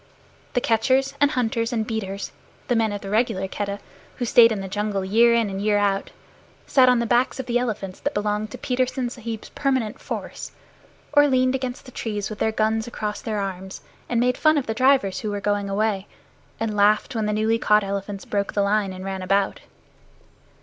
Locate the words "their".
12.39-12.51, 13.21-13.37